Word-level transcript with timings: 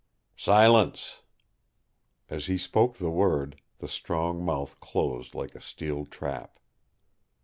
"Silence!" 0.35 1.21
As 2.27 2.47
he 2.47 2.57
spoke 2.57 2.95
the 2.97 3.11
word, 3.11 3.61
the 3.77 3.87
strong 3.87 4.43
mouth 4.43 4.79
closed 4.79 5.35
like 5.35 5.53
a 5.53 5.61
steel 5.61 6.05
trap. 6.07 6.57